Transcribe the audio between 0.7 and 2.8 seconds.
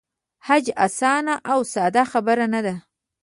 آسانه او ساده خبره نه ده.